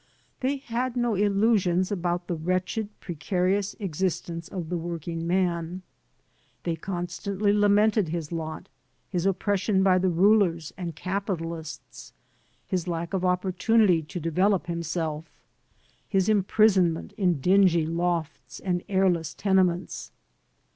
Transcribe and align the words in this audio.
They 0.39 0.57
had 0.57 0.97
no 0.97 1.13
illusions 1.13 1.91
about 1.91 2.25
the 2.25 2.33
wretched, 2.33 2.89
precarious 2.99 3.75
existence 3.79 4.47
of 4.47 4.69
the 4.69 4.77
working 4.79 5.27
man. 5.27 5.83
They 6.63 6.75
con 6.75 7.05
stantly 7.05 7.53
lamented 7.53 8.09
his 8.09 8.31
lot, 8.31 8.67
his 9.09 9.27
oppression 9.27 9.83
by 9.83 9.99
the 9.99 10.09
rulers 10.09 10.73
and 10.75 10.95
capitalists, 10.95 12.13
his 12.65 12.87
lack 12.87 13.13
of 13.13 13.23
opportunity 13.23 14.01
to 14.01 14.19
develop 14.19 14.65
himself, 14.65 15.29
his 16.09 16.27
imprisonment 16.29 17.13
in 17.13 17.39
dingy 17.39 17.85
lofts 17.85 18.59
and 18.59 18.83
airless 18.89 19.35
tenements. 19.35 20.11